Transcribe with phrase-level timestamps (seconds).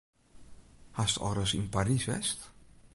[0.99, 2.39] Hast al ris yn Parys west?